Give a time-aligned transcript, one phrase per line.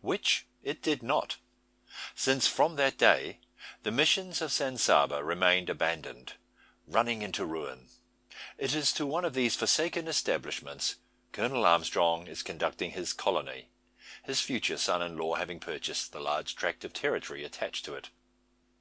[0.00, 1.36] Which it did not;
[2.16, 3.38] since from that day
[3.84, 6.32] the misiones of San Saba remained abandoned,
[6.88, 7.88] running into ruin.
[8.58, 10.96] It is to one of these forsaken establishments
[11.30, 13.68] Colonel Armstrong is conducting his colony;
[14.24, 18.10] his future son in law having purchased the large tract of territory attached to it.